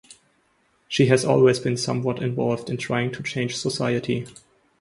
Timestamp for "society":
3.55-4.25